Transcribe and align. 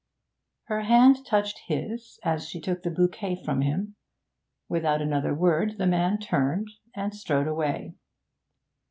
Her 0.63 0.81
hand 0.81 1.27
touched 1.27 1.61
his 1.67 2.19
as 2.23 2.49
she 2.49 2.59
took 2.59 2.81
the 2.81 2.89
bouquet 2.89 3.35
from 3.35 3.61
him. 3.61 3.97
Without 4.67 4.99
another 4.99 5.35
word 5.35 5.77
the 5.77 5.85
man 5.85 6.17
turned 6.17 6.69
and 6.95 7.13
strode 7.13 7.45
away. 7.47 7.93